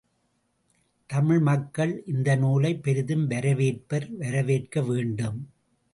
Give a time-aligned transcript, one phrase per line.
[1.09, 5.39] தமிழ் மக்கள் இந்த நூலை பெரிதும் வரவேற்பர் வரவேற்க வேண்டும்.